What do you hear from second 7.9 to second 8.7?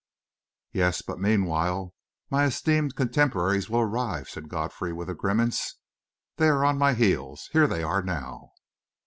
now!"